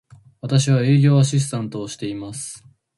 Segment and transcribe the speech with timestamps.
[0.41, 2.65] 私は、営業アシスタントをしています。